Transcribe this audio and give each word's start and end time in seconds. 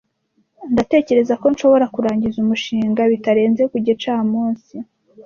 Ndatekereza 0.73 1.33
ko 1.41 1.45
nshobora 1.53 1.85
kurangiza 1.93 2.37
umushinga 2.45 3.01
bitarenze 3.11 3.63
ku 3.71 3.77
gicamunsi. 3.85 4.75